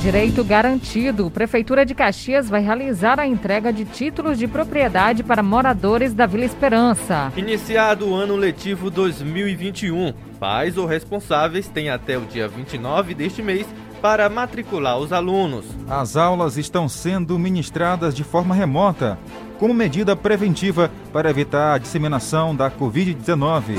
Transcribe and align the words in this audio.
Direito 0.00 0.42
garantido. 0.42 1.30
Prefeitura 1.30 1.84
de 1.84 1.94
Caxias 1.94 2.48
vai 2.48 2.62
realizar 2.62 3.20
a 3.20 3.26
entrega 3.26 3.70
de 3.70 3.84
títulos 3.84 4.38
de 4.38 4.48
propriedade 4.48 5.22
para 5.22 5.42
moradores 5.42 6.14
da 6.14 6.24
Vila 6.24 6.46
Esperança. 6.46 7.30
Iniciado 7.36 8.08
o 8.08 8.14
ano 8.14 8.34
letivo 8.34 8.90
2021, 8.90 10.14
pais 10.38 10.78
ou 10.78 10.86
responsáveis 10.86 11.68
têm 11.68 11.90
até 11.90 12.16
o 12.16 12.22
dia 12.22 12.48
29 12.48 13.14
deste 13.14 13.42
mês 13.42 13.66
para 14.00 14.26
matricular 14.30 14.98
os 14.98 15.12
alunos. 15.12 15.66
As 15.86 16.16
aulas 16.16 16.56
estão 16.56 16.88
sendo 16.88 17.38
ministradas 17.38 18.14
de 18.14 18.24
forma 18.24 18.54
remota, 18.54 19.18
como 19.58 19.74
medida 19.74 20.16
preventiva 20.16 20.90
para 21.12 21.28
evitar 21.28 21.74
a 21.74 21.78
disseminação 21.78 22.56
da 22.56 22.70
Covid-19. 22.70 23.74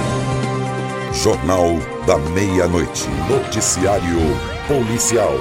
Jornal 1.13 1.79
da 2.05 2.17
Meia-Noite. 2.17 3.09
Noticiário 3.27 4.19
Policial. 4.67 5.33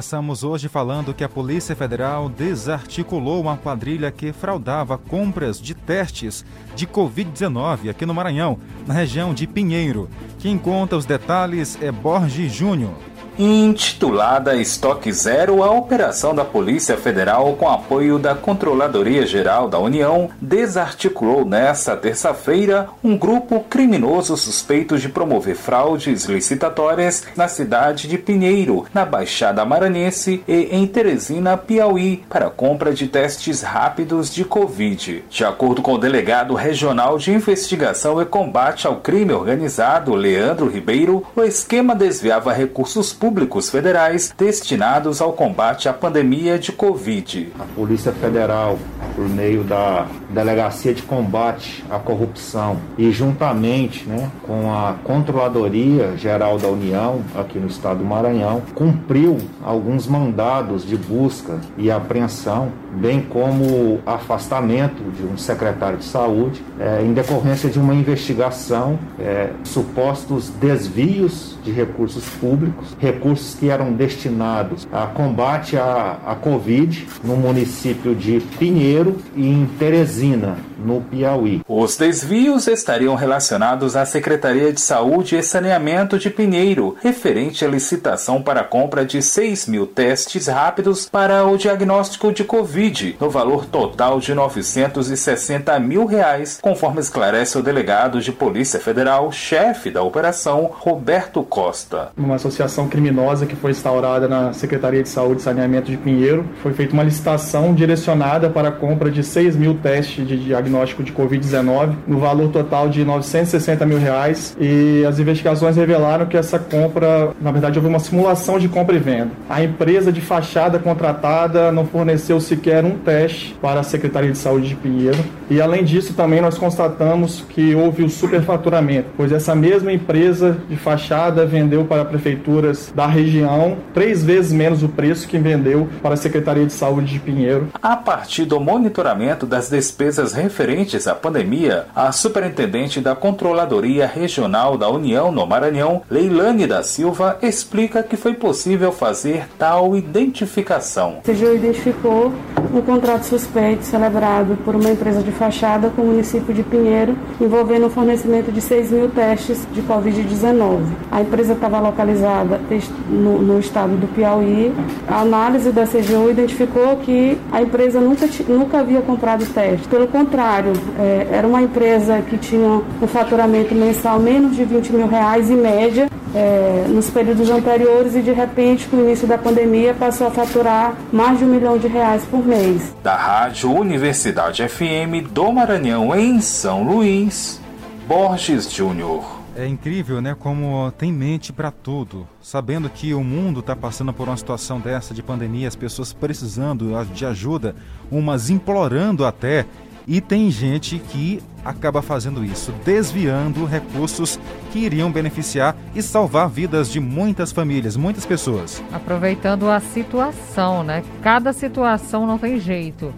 Começamos 0.00 0.42
hoje 0.42 0.66
falando 0.66 1.12
que 1.12 1.22
a 1.22 1.28
Polícia 1.28 1.76
Federal 1.76 2.26
desarticulou 2.30 3.38
uma 3.38 3.58
quadrilha 3.58 4.10
que 4.10 4.32
fraudava 4.32 4.96
compras 4.96 5.60
de 5.60 5.74
testes 5.74 6.42
de 6.74 6.86
Covid-19 6.86 7.90
aqui 7.90 8.06
no 8.06 8.14
Maranhão, 8.14 8.58
na 8.86 8.94
região 8.94 9.34
de 9.34 9.46
Pinheiro. 9.46 10.08
Quem 10.38 10.56
conta 10.56 10.96
os 10.96 11.04
detalhes 11.04 11.76
é 11.82 11.92
Borges 11.92 12.50
Júnior. 12.50 12.94
Intitulada 13.38 14.54
Estoque 14.54 15.10
Zero, 15.10 15.62
a 15.62 15.70
operação 15.70 16.34
da 16.34 16.44
Polícia 16.44 16.96
Federal, 16.96 17.54
com 17.54 17.68
apoio 17.68 18.18
da 18.18 18.34
Controladoria 18.34 19.26
Geral 19.26 19.66
da 19.66 19.78
União, 19.78 20.28
desarticulou 20.40 21.44
nesta 21.44 21.96
terça-feira 21.96 22.88
um 23.02 23.16
grupo 23.16 23.60
criminoso 23.60 24.36
suspeito 24.36 24.98
de 24.98 25.08
promover 25.08 25.56
fraudes 25.56 26.26
licitatórias 26.26 27.24
na 27.34 27.48
cidade 27.48 28.08
de 28.08 28.18
Pinheiro, 28.18 28.84
na 28.92 29.06
Baixada 29.06 29.64
Maranhense 29.64 30.44
e 30.46 30.68
em 30.70 30.86
Teresina, 30.86 31.56
Piauí, 31.56 32.22
para 32.28 32.50
compra 32.50 32.92
de 32.92 33.06
testes 33.06 33.62
rápidos 33.62 34.32
de 34.34 34.44
Covid. 34.44 35.24
De 35.30 35.44
acordo 35.44 35.80
com 35.80 35.94
o 35.94 35.98
delegado 35.98 36.54
regional 36.54 37.16
de 37.16 37.32
investigação 37.32 38.20
e 38.20 38.26
combate 38.26 38.86
ao 38.86 38.96
crime 38.96 39.32
organizado, 39.32 40.14
Leandro 40.14 40.68
Ribeiro, 40.68 41.24
o 41.34 41.42
esquema 41.42 41.94
desviava 41.94 42.52
recursos 42.52 43.14
públicos 43.14 43.29
federais 43.70 44.34
destinados 44.36 45.20
ao 45.20 45.32
combate 45.32 45.88
à 45.88 45.92
pandemia 45.92 46.58
de 46.58 46.72
Covid. 46.72 47.52
A 47.58 47.64
Polícia 47.64 48.12
Federal, 48.12 48.78
por 49.20 49.28
meio 49.28 49.62
da 49.62 50.06
Delegacia 50.30 50.94
de 50.94 51.02
Combate 51.02 51.84
à 51.90 51.98
Corrupção. 51.98 52.78
E 52.96 53.12
juntamente 53.12 54.08
né, 54.08 54.30
com 54.46 54.72
a 54.72 54.94
Controladoria 55.04 56.16
Geral 56.16 56.58
da 56.58 56.68
União, 56.68 57.20
aqui 57.34 57.58
no 57.58 57.66
estado 57.66 57.98
do 57.98 58.04
Maranhão, 58.04 58.62
cumpriu 58.74 59.36
alguns 59.62 60.06
mandados 60.06 60.86
de 60.86 60.96
busca 60.96 61.60
e 61.76 61.90
apreensão, 61.90 62.72
bem 62.92 63.20
como 63.20 64.00
afastamento 64.06 65.02
de 65.12 65.22
um 65.22 65.36
secretário 65.36 65.98
de 65.98 66.04
saúde, 66.04 66.64
é, 66.78 67.02
em 67.02 67.12
decorrência 67.12 67.68
de 67.68 67.78
uma 67.78 67.94
investigação, 67.94 68.98
é, 69.18 69.50
supostos 69.64 70.48
desvios 70.48 71.58
de 71.62 71.70
recursos 71.70 72.24
públicos, 72.40 72.96
recursos 72.98 73.54
que 73.54 73.68
eram 73.68 73.92
destinados 73.92 74.88
a 74.90 75.06
combate 75.08 75.76
à, 75.76 76.18
à 76.24 76.34
Covid 76.34 77.06
no 77.22 77.36
município 77.36 78.14
de 78.14 78.40
Pinheiro 78.58 79.09
e 79.34 79.46
em 79.46 79.66
Teresina, 79.78 80.56
no 80.78 81.00
Piauí. 81.00 81.62
Os 81.68 81.96
desvios 81.96 82.66
estariam 82.66 83.14
relacionados 83.14 83.96
à 83.96 84.04
Secretaria 84.04 84.72
de 84.72 84.80
Saúde 84.80 85.36
e 85.36 85.42
Saneamento 85.42 86.18
de 86.18 86.30
Pinheiro, 86.30 86.96
referente 87.02 87.64
à 87.64 87.68
licitação 87.68 88.42
para 88.42 88.60
a 88.60 88.64
compra 88.64 89.04
de 89.04 89.22
6 89.22 89.66
mil 89.66 89.86
testes 89.86 90.46
rápidos 90.46 91.08
para 91.08 91.44
o 91.44 91.56
diagnóstico 91.56 92.32
de 92.32 92.44
Covid, 92.44 93.16
no 93.20 93.30
valor 93.30 93.66
total 93.66 94.20
de 94.20 94.34
960 94.34 95.78
mil 95.80 96.06
reais, 96.06 96.58
conforme 96.60 97.00
esclarece 97.00 97.58
o 97.58 97.62
delegado 97.62 98.20
de 98.20 98.32
Polícia 98.32 98.80
Federal, 98.80 99.30
chefe 99.32 99.90
da 99.90 100.02
operação, 100.02 100.70
Roberto 100.72 101.42
Costa. 101.42 102.10
Uma 102.16 102.36
associação 102.36 102.88
criminosa 102.88 103.46
que 103.46 103.56
foi 103.56 103.70
instaurada 103.70 104.28
na 104.28 104.52
Secretaria 104.52 105.02
de 105.02 105.08
Saúde 105.08 105.40
e 105.40 105.44
Saneamento 105.44 105.90
de 105.90 105.96
Pinheiro, 105.96 106.48
foi 106.62 106.72
feita 106.72 106.92
uma 106.92 107.02
licitação 107.02 107.74
direcionada 107.74 108.50
para 108.50 108.68
a 108.68 108.72
compra 108.72 108.89
de 109.10 109.22
6 109.22 109.56
mil 109.56 109.74
testes 109.74 110.26
de 110.26 110.36
diagnóstico 110.36 111.02
de 111.02 111.12
Covid-19, 111.12 111.94
no 112.06 112.18
valor 112.18 112.50
total 112.50 112.88
de 112.88 113.04
960 113.04 113.86
mil 113.86 113.98
reais. 113.98 114.56
E 114.60 115.04
as 115.06 115.18
investigações 115.18 115.76
revelaram 115.76 116.26
que 116.26 116.36
essa 116.36 116.58
compra, 116.58 117.30
na 117.40 117.50
verdade, 117.50 117.78
houve 117.78 117.88
uma 117.88 117.98
simulação 117.98 118.58
de 118.58 118.68
compra 118.68 118.96
e 118.96 118.98
venda. 118.98 119.30
A 119.48 119.62
empresa 119.62 120.12
de 120.12 120.20
fachada 120.20 120.78
contratada 120.78 121.72
não 121.72 121.86
forneceu 121.86 122.40
sequer 122.40 122.84
um 122.84 122.98
teste 122.98 123.56
para 123.60 123.80
a 123.80 123.82
Secretaria 123.82 124.30
de 124.30 124.38
Saúde 124.38 124.68
de 124.68 124.74
Pinheiro. 124.76 125.18
E 125.48 125.60
além 125.60 125.84
disso, 125.84 126.14
também 126.14 126.40
nós 126.40 126.56
constatamos 126.56 127.44
que 127.48 127.74
houve 127.74 128.04
o 128.04 128.08
superfaturamento, 128.08 129.08
pois 129.16 129.32
essa 129.32 129.54
mesma 129.54 129.92
empresa 129.92 130.56
de 130.68 130.76
fachada 130.76 131.44
vendeu 131.44 131.84
para 131.84 132.04
prefeituras 132.04 132.92
da 132.94 133.06
região 133.06 133.78
três 133.92 134.24
vezes 134.24 134.52
menos 134.52 134.82
o 134.82 134.88
preço 134.88 135.26
que 135.26 135.38
vendeu 135.38 135.88
para 136.02 136.14
a 136.14 136.16
Secretaria 136.16 136.66
de 136.66 136.72
Saúde 136.72 137.12
de 137.12 137.18
Pinheiro. 137.18 137.68
A 137.82 137.96
partir 137.96 138.44
do 138.44 138.60
monitoramento 138.80 139.44
das 139.44 139.68
despesas 139.68 140.32
referentes 140.32 141.06
à 141.06 141.14
pandemia, 141.14 141.84
a 141.94 142.10
superintendente 142.12 142.98
da 142.98 143.14
Controladoria 143.14 144.06
Regional 144.06 144.78
da 144.78 144.88
União 144.88 145.30
no 145.30 145.46
Maranhão, 145.46 146.00
Leilane 146.10 146.66
da 146.66 146.82
Silva, 146.82 147.38
explica 147.42 148.02
que 148.02 148.16
foi 148.16 148.32
possível 148.32 148.90
fazer 148.90 149.46
tal 149.58 149.94
identificação. 149.94 151.18
O 151.18 151.30
CGU 151.30 151.54
identificou 151.56 152.32
um 152.72 152.80
contrato 152.80 153.24
suspeito 153.24 153.84
celebrado 153.84 154.56
por 154.64 154.74
uma 154.74 154.90
empresa 154.90 155.22
de 155.22 155.30
fachada 155.30 155.90
com 155.90 156.02
o 156.02 156.06
município 156.06 156.54
de 156.54 156.62
Pinheiro, 156.62 157.14
envolvendo 157.38 157.86
o 157.86 157.90
fornecimento 157.90 158.50
de 158.50 158.62
6 158.62 158.90
mil 158.92 159.10
testes 159.10 159.66
de 159.72 159.82
Covid-19. 159.82 160.84
A 161.10 161.20
empresa 161.20 161.52
estava 161.52 161.80
localizada 161.80 162.60
no, 163.08 163.42
no, 163.42 163.58
estado 163.58 163.94
do 163.96 164.06
Piauí. 164.08 164.72
A 165.06 165.20
análise 165.20 165.70
da 165.70 165.86
CGU 165.86 166.30
identificou 166.30 166.96
que 166.98 167.36
a 167.52 167.60
empresa 167.60 168.00
nunca, 168.00 168.26
nunca 168.70 168.78
havia 168.78 169.02
comprado 169.02 169.44
teste. 169.46 169.88
Pelo 169.88 170.06
contrário, 170.06 170.72
é, 170.98 171.26
era 171.32 171.46
uma 171.46 171.60
empresa 171.60 172.22
que 172.22 172.38
tinha 172.38 172.80
um 173.02 173.06
faturamento 173.08 173.74
mensal 173.74 174.20
menos 174.20 174.56
de 174.56 174.64
20 174.64 174.92
mil 174.92 175.08
reais 175.08 175.50
em 175.50 175.56
média 175.56 176.08
é, 176.32 176.86
nos 176.88 177.10
períodos 177.10 177.50
anteriores 177.50 178.14
e 178.14 178.20
de 178.20 178.30
repente, 178.30 178.86
com 178.86 178.98
o 178.98 179.00
início 179.00 179.26
da 179.26 179.36
pandemia, 179.36 179.92
passou 179.92 180.28
a 180.28 180.30
faturar 180.30 180.94
mais 181.12 181.38
de 181.38 181.44
um 181.44 181.48
milhão 181.48 181.76
de 181.76 181.88
reais 181.88 182.22
por 182.30 182.46
mês. 182.46 182.94
Da 183.02 183.16
Rádio 183.16 183.72
Universidade 183.72 184.66
FM 184.68 185.28
do 185.32 185.50
Maranhão, 185.50 186.14
em 186.14 186.40
São 186.40 186.84
Luís, 186.84 187.60
Borges 188.06 188.70
Júnior. 188.72 189.39
É 189.56 189.66
incrível, 189.66 190.20
né? 190.20 190.34
Como 190.38 190.92
tem 190.92 191.12
mente 191.12 191.52
para 191.52 191.70
tudo. 191.70 192.26
Sabendo 192.40 192.88
que 192.88 193.12
o 193.12 193.22
mundo 193.22 193.60
está 193.60 193.74
passando 193.74 194.12
por 194.12 194.28
uma 194.28 194.36
situação 194.36 194.80
dessa 194.80 195.12
de 195.12 195.22
pandemia, 195.22 195.68
as 195.68 195.76
pessoas 195.76 196.12
precisando 196.12 196.90
de 197.12 197.26
ajuda, 197.26 197.74
umas 198.10 198.48
implorando 198.48 199.24
até. 199.24 199.66
E 200.06 200.20
tem 200.20 200.50
gente 200.50 200.98
que 200.98 201.42
acaba 201.64 202.00
fazendo 202.02 202.44
isso, 202.44 202.72
desviando 202.84 203.64
recursos 203.64 204.40
que 204.72 204.78
iriam 204.78 205.12
beneficiar 205.12 205.76
e 205.94 206.02
salvar 206.02 206.48
vidas 206.48 206.90
de 206.90 206.98
muitas 206.98 207.52
famílias, 207.52 207.96
muitas 207.96 208.24
pessoas. 208.24 208.82
Aproveitando 208.92 209.68
a 209.68 209.78
situação, 209.78 210.82
né? 210.82 211.04
Cada 211.22 211.52
situação 211.52 212.26
não 212.26 212.38
tem 212.38 212.58
jeito. 212.58 213.12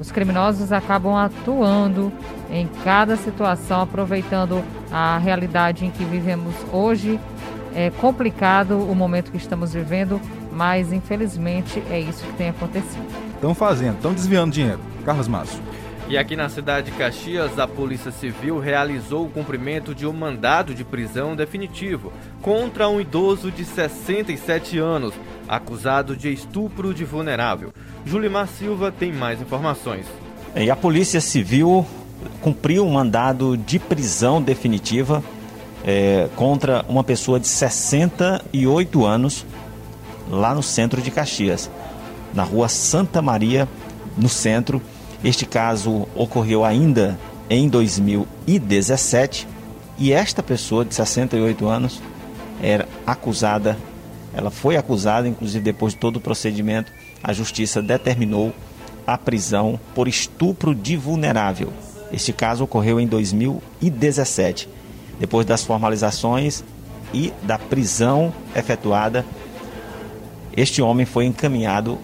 Os 0.00 0.10
criminosos 0.10 0.72
acabam 0.72 1.14
atuando 1.14 2.12
em 2.50 2.68
cada 2.82 3.16
situação, 3.16 3.82
aproveitando 3.82 4.62
a 4.90 5.18
realidade 5.18 5.84
em 5.84 5.90
que 5.90 6.04
vivemos 6.04 6.54
hoje. 6.72 7.18
É 7.74 7.90
complicado 7.90 8.78
o 8.78 8.94
momento 8.94 9.30
que 9.30 9.36
estamos 9.36 9.72
vivendo, 9.72 10.20
mas 10.52 10.92
infelizmente 10.92 11.82
é 11.90 11.98
isso 11.98 12.24
que 12.24 12.32
tem 12.34 12.48
acontecido. 12.48 13.06
Estão 13.34 13.54
fazendo, 13.54 13.96
estão 13.96 14.14
desviando 14.14 14.52
dinheiro. 14.52 14.80
Carlos 15.04 15.28
Masso. 15.28 15.60
E 16.06 16.18
aqui 16.18 16.36
na 16.36 16.50
cidade 16.50 16.90
de 16.90 16.98
Caxias, 16.98 17.58
a 17.58 17.66
Polícia 17.66 18.10
Civil 18.10 18.58
realizou 18.58 19.24
o 19.24 19.30
cumprimento 19.30 19.94
de 19.94 20.06
um 20.06 20.12
mandado 20.12 20.74
de 20.74 20.84
prisão 20.84 21.34
definitivo 21.34 22.12
contra 22.42 22.86
um 22.88 23.00
idoso 23.00 23.50
de 23.50 23.64
67 23.64 24.78
anos, 24.78 25.14
acusado 25.48 26.16
de 26.16 26.32
estupro 26.32 26.94
de 26.94 27.04
vulnerável. 27.04 27.72
Julimar 28.04 28.48
Silva 28.48 28.92
tem 28.92 29.12
mais 29.12 29.40
informações. 29.40 30.06
E 30.56 30.70
a 30.70 30.76
Polícia 30.76 31.20
Civil 31.20 31.86
cumpriu 32.40 32.86
um 32.86 32.92
mandado 32.92 33.56
de 33.56 33.78
prisão 33.78 34.40
definitiva 34.40 35.22
é, 35.84 36.28
contra 36.36 36.84
uma 36.88 37.04
pessoa 37.04 37.38
de 37.38 37.46
68 37.46 39.04
anos 39.04 39.44
lá 40.30 40.54
no 40.54 40.62
centro 40.62 41.02
de 41.02 41.10
Caxias, 41.10 41.70
na 42.32 42.42
rua 42.42 42.68
Santa 42.68 43.20
Maria, 43.20 43.68
no 44.16 44.28
centro. 44.28 44.80
Este 45.22 45.44
caso 45.44 46.08
ocorreu 46.14 46.64
ainda 46.64 47.18
em 47.48 47.68
2017 47.68 49.46
e 49.98 50.12
esta 50.12 50.42
pessoa 50.42 50.84
de 50.84 50.94
68 50.94 51.66
anos 51.66 52.00
era 52.62 52.88
acusada 53.06 53.76
ela 54.36 54.50
foi 54.50 54.76
acusada, 54.76 55.28
inclusive 55.28 55.64
depois 55.64 55.92
de 55.92 56.00
todo 56.00 56.16
o 56.16 56.20
procedimento, 56.20 56.92
a 57.22 57.32
justiça 57.32 57.80
determinou 57.80 58.52
a 59.06 59.16
prisão 59.16 59.78
por 59.94 60.08
estupro 60.08 60.74
de 60.74 60.96
vulnerável. 60.96 61.72
Este 62.12 62.32
caso 62.32 62.64
ocorreu 62.64 63.00
em 63.00 63.06
2017. 63.06 64.68
Depois 65.18 65.46
das 65.46 65.62
formalizações 65.62 66.64
e 67.12 67.32
da 67.42 67.58
prisão 67.58 68.32
efetuada, 68.54 69.24
este 70.56 70.82
homem 70.82 71.06
foi 71.06 71.26
encaminhado 71.26 71.98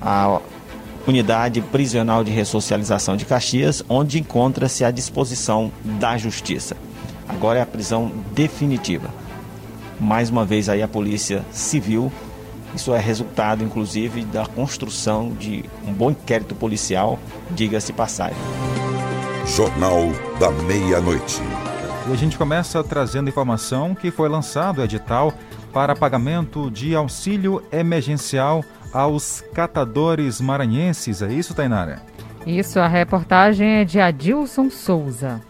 à 0.00 0.40
unidade 1.06 1.60
prisional 1.60 2.22
de 2.22 2.30
ressocialização 2.30 3.16
de 3.16 3.24
Caxias, 3.24 3.82
onde 3.88 4.18
encontra-se 4.18 4.84
à 4.84 4.90
disposição 4.90 5.72
da 5.84 6.16
justiça. 6.16 6.76
Agora 7.28 7.58
é 7.58 7.62
a 7.62 7.66
prisão 7.66 8.12
definitiva. 8.34 9.10
Mais 10.02 10.28
uma 10.28 10.44
vez 10.44 10.68
aí 10.68 10.82
a 10.82 10.88
Polícia 10.88 11.42
Civil 11.50 12.12
isso 12.74 12.94
é 12.94 12.98
resultado, 12.98 13.62
inclusive, 13.62 14.24
da 14.24 14.46
construção 14.46 15.30
de 15.30 15.64
um 15.86 15.92
bom 15.92 16.10
inquérito 16.10 16.54
policial, 16.54 17.18
diga-se 17.50 17.92
passagem. 17.92 18.36
Jornal 19.46 20.10
da 20.40 20.50
Meia-Noite. 20.50 21.40
E 22.08 22.12
a 22.12 22.16
gente 22.16 22.38
começa 22.38 22.82
trazendo 22.82 23.28
informação 23.28 23.94
que 23.94 24.10
foi 24.10 24.28
lançado 24.28 24.78
o 24.78 24.84
edital 24.84 25.34
para 25.72 25.94
pagamento 25.94 26.70
de 26.70 26.94
auxílio 26.94 27.62
emergencial 27.70 28.64
aos 28.92 29.42
catadores 29.54 30.40
maranhenses. 30.40 31.20
É 31.22 31.32
isso, 31.32 31.54
Tainara? 31.54 32.02
Isso, 32.46 32.80
a 32.80 32.88
reportagem 32.88 33.80
é 33.80 33.84
de 33.84 34.00
Adilson 34.00 34.70
Souza. 34.70 35.40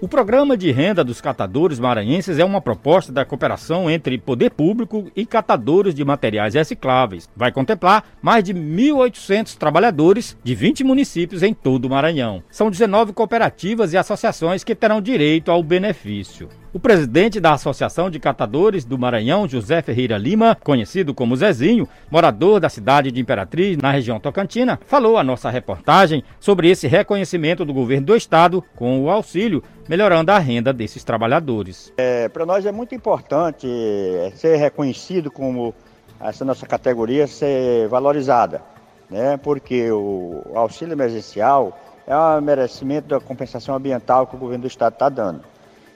O 0.00 0.06
programa 0.06 0.56
de 0.56 0.70
renda 0.70 1.02
dos 1.02 1.20
catadores 1.20 1.80
maranhenses 1.80 2.38
é 2.38 2.44
uma 2.44 2.60
proposta 2.60 3.10
da 3.10 3.24
cooperação 3.24 3.90
entre 3.90 4.16
poder 4.16 4.50
público 4.50 5.10
e 5.16 5.26
catadores 5.26 5.92
de 5.92 6.04
materiais 6.04 6.54
recicláveis. 6.54 7.28
Vai 7.34 7.50
contemplar 7.50 8.04
mais 8.22 8.44
de 8.44 8.54
1.800 8.54 9.56
trabalhadores 9.56 10.36
de 10.44 10.54
20 10.54 10.84
municípios 10.84 11.42
em 11.42 11.52
todo 11.52 11.86
o 11.86 11.90
Maranhão. 11.90 12.44
São 12.48 12.70
19 12.70 13.12
cooperativas 13.12 13.92
e 13.92 13.96
associações 13.96 14.62
que 14.62 14.72
terão 14.72 15.00
direito 15.00 15.50
ao 15.50 15.64
benefício. 15.64 16.48
O 16.70 16.78
presidente 16.78 17.40
da 17.40 17.54
Associação 17.54 18.10
de 18.10 18.20
Catadores 18.20 18.84
do 18.84 18.98
Maranhão, 18.98 19.48
José 19.48 19.80
Ferreira 19.80 20.18
Lima, 20.18 20.54
conhecido 20.54 21.14
como 21.14 21.34
Zezinho, 21.34 21.88
morador 22.10 22.60
da 22.60 22.68
cidade 22.68 23.10
de 23.10 23.18
Imperatriz, 23.18 23.78
na 23.78 23.90
região 23.90 24.20
tocantina, 24.20 24.78
falou 24.84 25.16
à 25.16 25.24
nossa 25.24 25.48
reportagem 25.48 26.22
sobre 26.38 26.68
esse 26.68 26.86
reconhecimento 26.86 27.64
do 27.64 27.72
governo 27.72 28.08
do 28.08 28.14
estado 28.14 28.62
com 28.76 29.02
o 29.02 29.08
auxílio, 29.08 29.62
melhorando 29.88 30.30
a 30.30 30.38
renda 30.38 30.70
desses 30.70 31.02
trabalhadores. 31.02 31.90
É, 31.96 32.28
Para 32.28 32.44
nós 32.44 32.66
é 32.66 32.70
muito 32.70 32.94
importante 32.94 33.66
é, 33.66 34.30
ser 34.34 34.56
reconhecido 34.56 35.30
como 35.30 35.74
essa 36.20 36.44
nossa 36.44 36.66
categoria 36.66 37.26
ser 37.26 37.88
valorizada, 37.88 38.60
né? 39.08 39.38
porque 39.38 39.90
o 39.90 40.42
auxílio 40.54 40.92
emergencial 40.92 41.78
é 42.06 42.14
um 42.14 42.42
merecimento 42.42 43.08
da 43.08 43.18
compensação 43.18 43.74
ambiental 43.74 44.26
que 44.26 44.36
o 44.36 44.38
governo 44.38 44.62
do 44.62 44.68
estado 44.68 44.92
está 44.92 45.08
dando. 45.08 45.40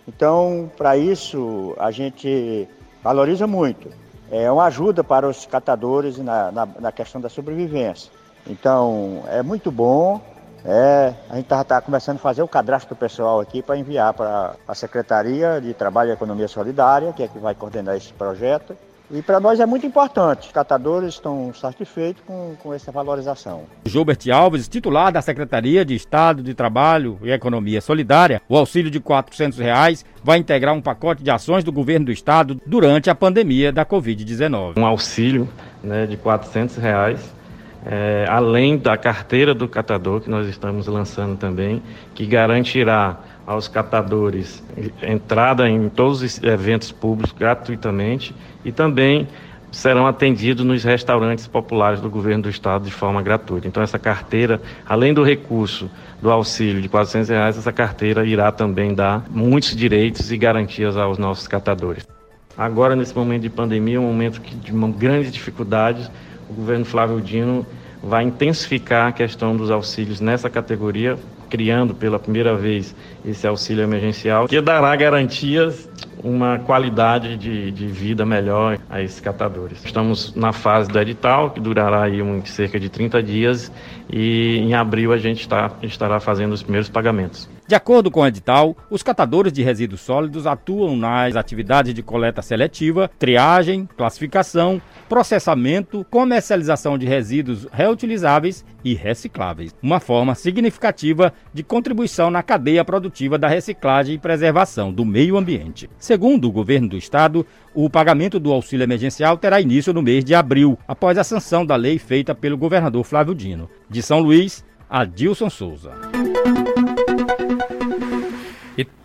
Então, 0.06 0.70
para 0.76 0.96
isso, 0.96 1.74
a 1.78 1.90
gente 1.90 2.68
valoriza 3.02 3.46
muito. 3.46 3.88
É 4.30 4.50
uma 4.50 4.64
ajuda 4.64 5.04
para 5.04 5.28
os 5.28 5.46
catadores 5.46 6.18
na, 6.18 6.50
na, 6.50 6.66
na 6.80 6.92
questão 6.92 7.20
da 7.20 7.28
sobrevivência. 7.28 8.10
Então, 8.46 9.22
é 9.28 9.42
muito 9.42 9.70
bom. 9.70 10.20
É, 10.64 11.12
a 11.28 11.34
gente 11.34 11.44
está 11.44 11.62
tá 11.64 11.80
começando 11.80 12.16
a 12.16 12.20
fazer 12.20 12.42
o 12.42 12.48
cadastro 12.48 12.94
do 12.94 12.98
pessoal 12.98 13.40
aqui 13.40 13.62
para 13.62 13.76
enviar 13.76 14.14
para 14.14 14.54
a 14.66 14.74
Secretaria 14.74 15.60
de 15.60 15.74
Trabalho 15.74 16.10
e 16.10 16.12
Economia 16.12 16.46
Solidária, 16.46 17.12
que 17.12 17.22
é 17.22 17.28
que 17.28 17.38
vai 17.38 17.54
coordenar 17.54 17.96
esse 17.96 18.12
projeto. 18.12 18.76
E 19.12 19.20
para 19.20 19.38
nós 19.38 19.60
é 19.60 19.66
muito 19.66 19.84
importante. 19.84 20.46
Os 20.46 20.52
catadores 20.52 21.14
estão 21.14 21.52
satisfeitos 21.52 22.22
com, 22.26 22.54
com 22.62 22.72
essa 22.72 22.90
valorização. 22.90 23.64
Gilbert 23.84 24.18
Alves, 24.32 24.66
titular 24.66 25.12
da 25.12 25.20
Secretaria 25.20 25.84
de 25.84 25.94
Estado 25.94 26.42
de 26.42 26.54
Trabalho 26.54 27.18
e 27.22 27.30
Economia 27.30 27.82
Solidária, 27.82 28.40
o 28.48 28.56
auxílio 28.56 28.90
de 28.90 28.98
400 28.98 29.58
reais 29.58 30.02
vai 30.24 30.38
integrar 30.38 30.74
um 30.74 30.80
pacote 30.80 31.22
de 31.22 31.30
ações 31.30 31.62
do 31.62 31.70
governo 31.70 32.06
do 32.06 32.12
estado 32.12 32.58
durante 32.64 33.10
a 33.10 33.14
pandemia 33.14 33.70
da 33.70 33.84
Covid-19. 33.84 34.78
Um 34.78 34.86
auxílio 34.86 35.46
né, 35.84 36.06
de 36.06 36.16
400 36.16 36.76
reais. 36.76 37.42
É, 37.84 38.26
além 38.28 38.78
da 38.78 38.96
carteira 38.96 39.52
do 39.52 39.66
catador 39.66 40.20
que 40.20 40.30
nós 40.30 40.46
estamos 40.46 40.86
lançando 40.86 41.36
também, 41.36 41.82
que 42.14 42.24
garantirá 42.24 43.18
aos 43.46 43.68
catadores 43.68 44.62
entrada 45.02 45.68
em 45.68 45.88
todos 45.88 46.22
os 46.22 46.42
eventos 46.42 46.92
públicos 46.92 47.32
gratuitamente 47.36 48.34
e 48.64 48.70
também 48.70 49.26
serão 49.72 50.06
atendidos 50.06 50.64
nos 50.64 50.84
restaurantes 50.84 51.46
populares 51.46 51.98
do 52.00 52.10
governo 52.10 52.42
do 52.44 52.50
estado 52.50 52.84
de 52.84 52.90
forma 52.90 53.22
gratuita. 53.22 53.66
Então 53.66 53.82
essa 53.82 53.98
carteira, 53.98 54.60
além 54.86 55.14
do 55.14 55.22
recurso 55.22 55.90
do 56.20 56.30
auxílio 56.30 56.82
de 56.82 56.88
400 56.88 57.30
reais, 57.30 57.58
essa 57.58 57.72
carteira 57.72 58.24
irá 58.26 58.52
também 58.52 58.94
dar 58.94 59.24
muitos 59.30 59.74
direitos 59.74 60.30
e 60.30 60.36
garantias 60.36 60.96
aos 60.96 61.16
nossos 61.16 61.48
catadores. 61.48 62.06
Agora 62.56 62.94
nesse 62.94 63.16
momento 63.16 63.42
de 63.42 63.50
pandemia, 63.50 63.98
um 63.98 64.06
momento 64.06 64.40
de 64.40 64.70
uma 64.70 64.88
grande 64.88 65.30
dificuldade, 65.30 66.10
o 66.50 66.52
governo 66.52 66.84
Flávio 66.84 67.20
Dino 67.20 67.66
vai 68.02 68.24
intensificar 68.24 69.08
a 69.08 69.12
questão 69.12 69.56
dos 69.56 69.70
auxílios 69.70 70.20
nessa 70.20 70.50
categoria, 70.50 71.16
criando 71.52 71.94
pela 71.94 72.18
primeira 72.18 72.56
vez 72.56 72.96
esse 73.26 73.46
auxílio 73.46 73.84
emergencial, 73.84 74.48
que 74.48 74.58
dará 74.58 74.96
garantias 74.96 75.86
uma 76.24 76.58
qualidade 76.60 77.36
de, 77.36 77.70
de 77.70 77.86
vida 77.88 78.24
melhor 78.24 78.78
a 78.88 79.02
esses 79.02 79.20
catadores. 79.20 79.84
Estamos 79.84 80.34
na 80.34 80.54
fase 80.54 80.88
do 80.88 80.98
edital, 80.98 81.50
que 81.50 81.60
durará 81.60 82.04
aí 82.04 82.22
um, 82.22 82.42
cerca 82.46 82.80
de 82.80 82.88
30 82.88 83.22
dias, 83.22 83.70
e 84.10 84.60
em 84.60 84.72
abril 84.72 85.12
a 85.12 85.18
gente 85.18 85.46
tá, 85.46 85.70
estará 85.82 86.18
fazendo 86.20 86.52
os 86.52 86.62
primeiros 86.62 86.88
pagamentos. 86.88 87.50
De 87.68 87.74
acordo 87.74 88.10
com 88.10 88.20
o 88.20 88.26
edital, 88.26 88.74
os 88.88 89.02
catadores 89.02 89.52
de 89.52 89.62
resíduos 89.62 90.00
sólidos 90.00 90.46
atuam 90.46 90.96
nas 90.96 91.36
atividades 91.36 91.92
de 91.92 92.02
coleta 92.02 92.40
seletiva, 92.40 93.10
triagem, 93.18 93.86
classificação, 93.96 94.80
processamento, 95.12 96.06
comercialização 96.08 96.96
de 96.96 97.04
resíduos 97.04 97.68
reutilizáveis 97.70 98.64
e 98.82 98.94
recicláveis, 98.94 99.74
uma 99.82 100.00
forma 100.00 100.34
significativa 100.34 101.34
de 101.52 101.62
contribuição 101.62 102.30
na 102.30 102.42
cadeia 102.42 102.82
produtiva 102.82 103.36
da 103.36 103.46
reciclagem 103.46 104.14
e 104.14 104.18
preservação 104.18 104.90
do 104.90 105.04
meio 105.04 105.36
ambiente. 105.36 105.90
Segundo 105.98 106.48
o 106.48 106.50
governo 106.50 106.88
do 106.88 106.96
estado, 106.96 107.46
o 107.74 107.90
pagamento 107.90 108.40
do 108.40 108.50
auxílio 108.50 108.84
emergencial 108.84 109.36
terá 109.36 109.60
início 109.60 109.92
no 109.92 110.00
mês 110.00 110.24
de 110.24 110.34
abril, 110.34 110.78
após 110.88 111.18
a 111.18 111.24
sanção 111.24 111.66
da 111.66 111.76
lei 111.76 111.98
feita 111.98 112.34
pelo 112.34 112.56
governador 112.56 113.04
Flávio 113.04 113.34
Dino. 113.34 113.68
De 113.90 114.00
São 114.00 114.18
Luís, 114.18 114.64
Adilson 114.88 115.50
Souza. 115.50 115.92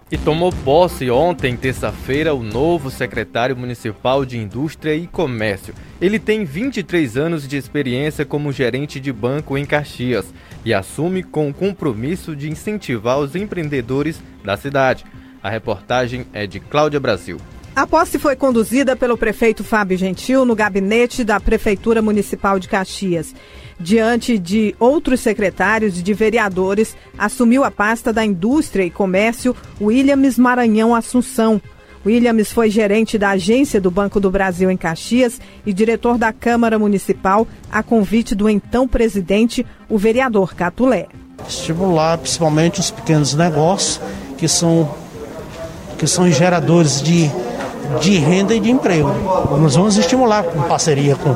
E 0.09 0.17
tomou 0.17 0.53
posse 0.63 1.11
ontem, 1.11 1.57
terça-feira, 1.57 2.33
o 2.33 2.41
novo 2.41 2.89
secretário 2.89 3.57
municipal 3.57 4.23
de 4.23 4.37
Indústria 4.37 4.95
e 4.95 5.05
Comércio. 5.05 5.73
Ele 5.99 6.17
tem 6.17 6.45
23 6.45 7.17
anos 7.17 7.45
de 7.45 7.57
experiência 7.57 8.23
como 8.23 8.53
gerente 8.53 9.01
de 9.01 9.11
banco 9.11 9.57
em 9.57 9.65
Caxias 9.65 10.33
e 10.63 10.73
assume 10.73 11.23
com 11.23 11.49
o 11.49 11.53
compromisso 11.53 12.37
de 12.37 12.49
incentivar 12.49 13.19
os 13.19 13.35
empreendedores 13.35 14.23
da 14.45 14.55
cidade. 14.55 15.03
A 15.43 15.49
reportagem 15.49 16.25
é 16.31 16.47
de 16.47 16.61
Cláudia 16.61 17.01
Brasil. 17.01 17.37
A 17.77 17.85
posse 17.85 18.17
foi 18.17 18.35
conduzida 18.35 18.95
pelo 18.95 19.15
prefeito 19.15 19.63
Fábio 19.63 19.95
Gentil 19.95 20.43
no 20.43 20.55
gabinete 20.55 21.23
da 21.23 21.39
Prefeitura 21.39 22.01
Municipal 22.01 22.57
de 22.57 22.67
Caxias 22.67 23.35
diante 23.79 24.39
de 24.39 24.75
outros 24.79 25.19
secretários 25.19 25.99
e 25.99 26.01
de 26.01 26.11
vereadores, 26.11 26.97
assumiu 27.15 27.63
a 27.63 27.69
pasta 27.69 28.11
da 28.11 28.25
Indústria 28.25 28.83
e 28.83 28.89
Comércio 28.89 29.55
Williams 29.79 30.39
Maranhão 30.39 30.95
Assunção. 30.95 31.61
Williams 32.03 32.51
foi 32.51 32.71
gerente 32.71 33.15
da 33.15 33.29
agência 33.29 33.79
do 33.79 33.91
Banco 33.91 34.19
do 34.19 34.31
Brasil 34.31 34.71
em 34.71 34.77
Caxias 34.77 35.39
e 35.63 35.71
diretor 35.71 36.17
da 36.17 36.33
Câmara 36.33 36.79
Municipal 36.79 37.47
a 37.71 37.83
convite 37.83 38.33
do 38.33 38.49
então 38.49 38.87
presidente, 38.87 39.63
o 39.87 39.99
vereador 39.99 40.55
Catulé. 40.55 41.05
Estimular 41.47 42.17
principalmente 42.17 42.79
os 42.79 42.89
pequenos 42.89 43.35
negócios 43.35 44.01
que 44.35 44.47
são, 44.47 44.89
que 45.99 46.07
são 46.07 46.31
geradores 46.31 47.03
de, 47.03 47.29
de 48.01 48.17
renda 48.17 48.53
e 48.53 48.59
de 48.59 48.69
emprego. 48.69 49.09
Nós 49.59 49.75
vamos 49.75 49.97
estimular 49.97 50.43
com 50.43 50.61
parceria 50.63 51.15
com 51.15 51.35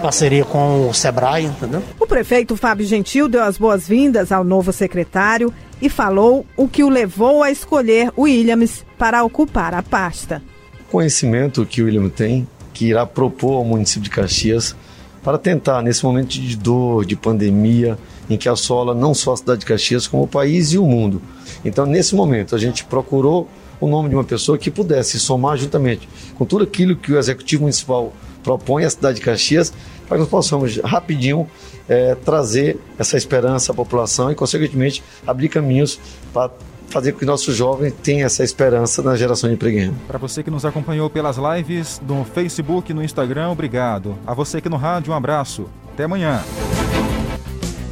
parceria 0.00 0.44
com 0.44 0.88
o 0.88 0.94
Sebrae, 0.94 1.46
entendeu? 1.46 1.82
O 1.98 2.06
prefeito 2.06 2.56
Fábio 2.56 2.86
Gentil 2.86 3.28
deu 3.28 3.42
as 3.42 3.58
boas-vindas 3.58 4.30
ao 4.30 4.44
novo 4.44 4.72
secretário 4.72 5.52
e 5.80 5.88
falou 5.88 6.46
o 6.56 6.68
que 6.68 6.84
o 6.84 6.88
levou 6.88 7.42
a 7.42 7.50
escolher 7.50 8.12
o 8.16 8.22
Williams 8.22 8.84
para 8.98 9.24
ocupar 9.24 9.74
a 9.74 9.82
pasta. 9.82 10.42
O 10.88 10.92
conhecimento 10.92 11.64
que 11.66 11.82
o 11.82 11.86
William 11.86 12.08
tem, 12.08 12.46
que 12.72 12.86
irá 12.86 13.06
propor 13.06 13.54
ao 13.56 13.64
município 13.64 14.02
de 14.02 14.10
Caxias 14.10 14.76
para 15.22 15.38
tentar, 15.38 15.82
nesse 15.82 16.04
momento 16.04 16.28
de 16.28 16.56
dor, 16.56 17.04
de 17.04 17.16
pandemia, 17.16 17.98
em 18.30 18.36
que 18.36 18.48
assola 18.48 18.94
não 18.94 19.12
só 19.12 19.32
a 19.32 19.36
cidade 19.36 19.60
de 19.60 19.66
Caxias, 19.66 20.06
como 20.06 20.22
o 20.22 20.28
país 20.28 20.72
e 20.72 20.78
o 20.78 20.86
mundo. 20.86 21.20
Então, 21.64 21.84
nesse 21.84 22.14
momento, 22.14 22.54
a 22.54 22.58
gente 22.58 22.84
procurou 22.84 23.48
o 23.80 23.86
nome 23.88 24.08
de 24.08 24.14
uma 24.14 24.24
pessoa 24.24 24.58
que 24.58 24.70
pudesse 24.70 25.18
somar 25.18 25.56
juntamente 25.56 26.08
com 26.34 26.44
tudo 26.44 26.64
aquilo 26.64 26.96
que 26.96 27.12
o 27.12 27.18
Executivo 27.18 27.62
Municipal 27.62 28.12
propõe 28.42 28.84
a 28.84 28.90
cidade 28.90 29.16
de 29.16 29.22
Caxias 29.22 29.72
para 30.06 30.16
que 30.16 30.20
nós 30.20 30.28
possamos 30.28 30.78
rapidinho 30.78 31.48
é, 31.88 32.14
trazer 32.14 32.78
essa 32.98 33.16
esperança 33.16 33.72
à 33.72 33.74
população 33.74 34.30
e, 34.30 34.34
consequentemente, 34.34 35.02
abrir 35.26 35.48
caminhos 35.48 35.98
para 36.32 36.50
fazer 36.88 37.12
com 37.12 37.18
que 37.18 37.24
nossos 37.24 37.54
jovens 37.54 37.92
tenham 38.02 38.24
essa 38.24 38.44
esperança 38.44 39.02
na 39.02 39.16
geração 39.16 39.48
de 39.48 39.56
emprego. 39.56 39.94
Para 40.06 40.18
você 40.18 40.42
que 40.42 40.50
nos 40.50 40.64
acompanhou 40.64 41.10
pelas 41.10 41.36
lives 41.36 42.00
no 42.06 42.24
Facebook 42.24 42.90
e 42.90 42.94
no 42.94 43.02
Instagram, 43.02 43.50
obrigado. 43.50 44.16
A 44.26 44.32
você 44.32 44.58
aqui 44.58 44.68
no 44.68 44.76
rádio, 44.76 45.12
um 45.12 45.16
abraço. 45.16 45.66
Até 45.92 46.04
amanhã. 46.04 46.42